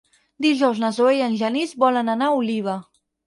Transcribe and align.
Dijous 0.45 0.79
na 0.83 0.89
Zoè 0.95 1.11
i 1.17 1.21
en 1.27 1.37
Genís 1.43 1.77
volen 1.85 2.09
anar 2.17 2.31
a 2.31 2.39
Oliva. 2.41 2.79